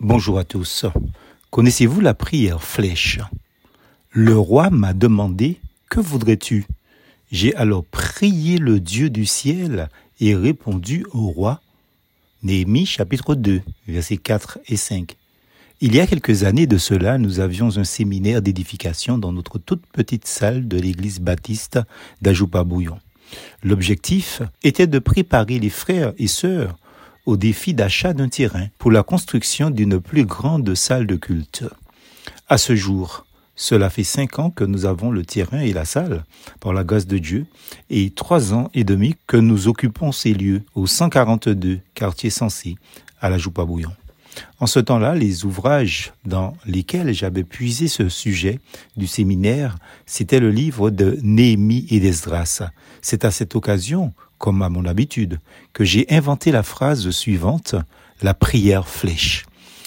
[0.00, 0.84] Bonjour à tous.
[1.50, 3.18] Connaissez-vous la prière flèche?
[4.10, 6.66] Le roi m'a demandé Que voudrais-tu?
[7.32, 9.88] J'ai alors prié le Dieu du ciel
[10.20, 11.62] et répondu au roi.
[12.42, 15.16] Néhémie chapitre 2, versets 4 et 5.
[15.80, 19.86] Il y a quelques années de cela, nous avions un séminaire d'édification dans notre toute
[19.86, 21.80] petite salle de l'église baptiste
[22.20, 22.98] d'Ajoupa-Bouillon.
[23.62, 26.76] L'objectif était de préparer les frères et sœurs
[27.26, 31.64] au défi d'achat d'un terrain pour la construction d'une plus grande salle de culte.
[32.48, 33.26] À ce jour,
[33.56, 36.24] cela fait cinq ans que nous avons le terrain et la salle,
[36.60, 37.46] par la grâce de Dieu,
[37.90, 42.76] et trois ans et demi que nous occupons ces lieux au 142 quartier Sensé,
[43.20, 43.92] à la Joupa-Bouillon.
[44.60, 48.60] En ce temps-là, les ouvrages dans lesquels j'avais puisé ce sujet
[48.96, 52.62] du séminaire, c'était le livre de Néhémie et d'Esdras.
[53.00, 55.38] C'est à cette occasion, comme à mon habitude,
[55.72, 57.74] que j'ai inventé la phrase suivante,
[58.22, 59.46] la prière flèche,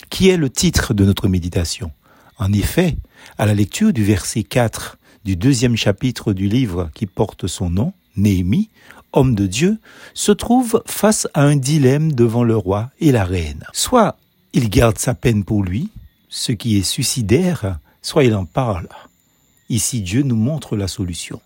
[0.09, 1.91] qui est le titre de notre méditation.
[2.37, 2.97] En effet,
[3.37, 7.93] à la lecture du verset 4 du deuxième chapitre du livre qui porte son nom,
[8.15, 8.69] Néhémie,
[9.13, 9.77] homme de Dieu,
[10.13, 13.65] se trouve face à un dilemme devant le roi et la reine.
[13.73, 14.17] Soit
[14.53, 15.89] il garde sa peine pour lui,
[16.29, 18.87] ce qui est suicidaire, soit il en parle.
[19.69, 21.41] Ici, Dieu nous montre la solution.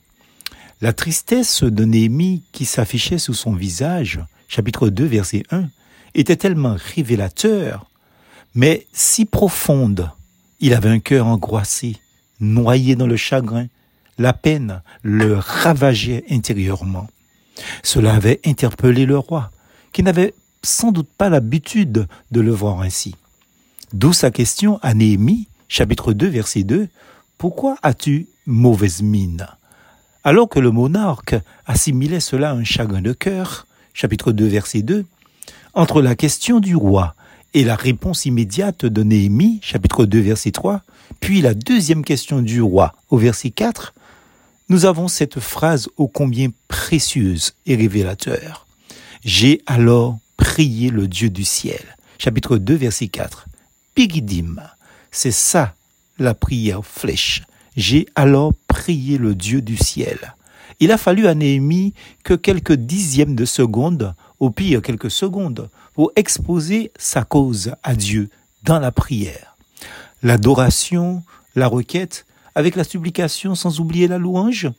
[0.84, 5.70] La tristesse de Néhémie qui s'affichait sous son visage, chapitre 2, verset 1,
[6.14, 7.90] était tellement révélateur,
[8.54, 10.12] mais si profonde.
[10.60, 11.96] Il avait un cœur angoissé,
[12.42, 13.68] noyé dans le chagrin.
[14.18, 17.08] La peine le ravageait intérieurement.
[17.82, 19.52] Cela avait interpellé le roi,
[19.94, 23.16] qui n'avait sans doute pas l'habitude de le voir ainsi.
[23.94, 26.90] D'où sa question à Néhémie, chapitre 2, verset 2,
[27.38, 29.48] Pourquoi as-tu mauvaise mine?
[30.26, 31.36] Alors que le monarque
[31.66, 35.06] assimilait cela à un chagrin de cœur, chapitre 2, verset 2,
[35.74, 37.14] entre la question du roi
[37.54, 40.82] et la réponse immédiate de Néhémie, chapitre 2, verset 3,
[41.20, 43.94] puis la deuxième question du roi au verset 4,
[44.70, 48.66] nous avons cette phrase ô combien précieuse et révélateur.
[49.26, 51.84] J'ai alors prier le Dieu du ciel.
[52.18, 53.48] Chapitre 2, verset 4.
[53.94, 54.56] Pigidim,
[55.12, 55.76] c'est ça
[56.18, 57.44] la prière flèche.
[57.76, 60.36] J'ai alors prié le Dieu du ciel.
[60.80, 66.12] Il a fallu à Néhémie que quelques dixièmes de seconde, au pire quelques secondes, pour
[66.16, 68.30] exposer sa cause à Dieu
[68.64, 69.58] dans la prière.
[70.22, 71.24] L'adoration,
[71.56, 72.26] la requête,
[72.56, 74.70] avec la supplication sans oublier la louange,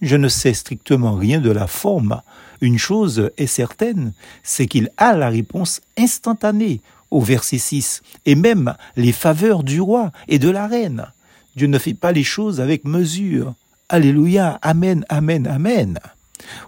[0.00, 2.22] je ne sais strictement rien de la forme.
[2.60, 6.80] Une chose est certaine, c'est qu'il a la réponse instantanée
[7.10, 11.06] au verset 6, et même les faveurs du roi et de la reine.
[11.58, 13.52] Dieu ne fait pas les choses avec mesure.
[13.88, 15.98] Alléluia, Amen, Amen, Amen.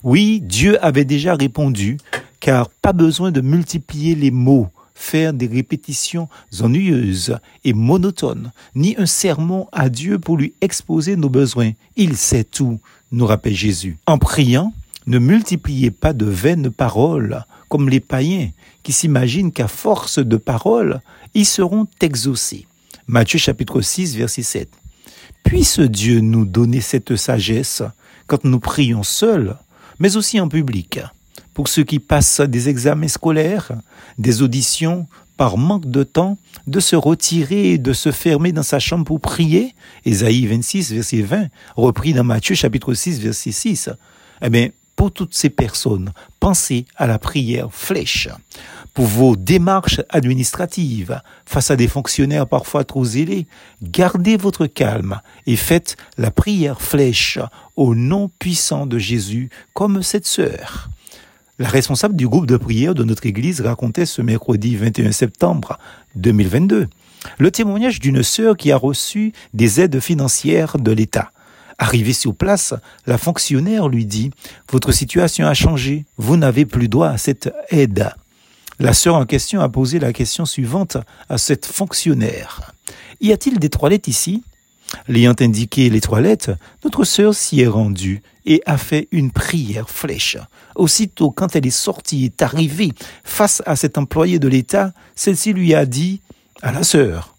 [0.03, 1.97] Oui, Dieu avait déjà répondu,
[2.41, 6.29] car pas besoin de multiplier les mots, faire des répétitions
[6.61, 11.71] ennuyeuses et monotones, ni un sermon à Dieu pour lui exposer nos besoins.
[11.95, 12.81] Il sait tout,
[13.13, 13.97] nous rappelle Jésus.
[14.07, 14.73] En priant,
[15.07, 18.51] ne multipliez pas de vaines paroles, comme les païens,
[18.83, 21.01] qui s'imaginent qu'à force de paroles,
[21.35, 22.67] ils seront exaucés.
[23.07, 24.80] Matthieu chapitre 6, verset 7.
[25.43, 27.83] Puisse Dieu nous donner cette sagesse
[28.27, 29.57] quand nous prions seuls,
[29.99, 31.01] mais aussi en public
[31.55, 33.73] pour ceux qui passent des examens scolaires,
[34.19, 35.07] des auditions,
[35.37, 36.37] par manque de temps,
[36.67, 39.75] de se retirer et de se fermer dans sa chambre pour prier,
[40.05, 43.91] Ésaïe 26, verset 20, repris dans Matthieu chapitre 6, verset 6,
[44.43, 48.29] eh bien, pour toutes ces personnes, pensez à la prière flèche.
[48.95, 53.47] Pour vos démarches administratives, face à des fonctionnaires parfois trop zélés,
[53.83, 57.39] gardez votre calme et faites la prière flèche
[57.77, 60.91] au nom puissant de Jésus comme cette sœur.
[61.59, 65.79] La responsable du groupe de prière de notre église racontait ce mercredi 21 septembre
[66.17, 66.89] 2022
[67.39, 71.33] le témoignage d'une sœur qui a reçu des aides financières de l'État.
[71.79, 72.75] Arrivée sur place,
[73.07, 74.31] la fonctionnaire lui dit
[74.71, 78.11] Votre situation a changé, vous n'avez plus droit à cette aide.
[78.81, 80.97] La sœur en question a posé la question suivante
[81.29, 82.73] à cette fonctionnaire.
[83.21, 84.43] Y a-t-il des toilettes ici?
[85.07, 86.51] L'ayant indiqué les toilettes,
[86.83, 90.39] notre sœur s'y est rendue et a fait une prière flèche.
[90.77, 92.93] Aussitôt, quand elle est sortie, est arrivée
[93.23, 96.23] face à cet employé de l'État, celle-ci lui a dit
[96.63, 97.37] à la sœur,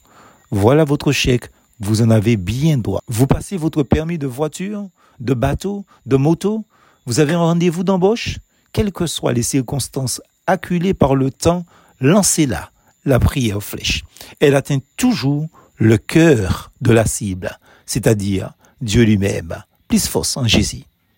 [0.51, 1.49] voilà votre chèque,
[1.79, 3.01] vous en avez bien droit.
[3.07, 4.87] Vous passez votre permis de voiture,
[5.19, 6.65] de bateau, de moto,
[7.07, 8.37] vous avez un rendez-vous d'embauche,
[8.73, 11.65] quelles que soient les circonstances acculées par le temps,
[11.99, 12.71] lancez-la,
[13.05, 14.03] la prière flèche.
[14.39, 15.47] Elle atteint toujours
[15.77, 19.63] le cœur de la cible, c'est-à-dire Dieu lui-même.
[19.87, 20.83] Plus force en Jésus.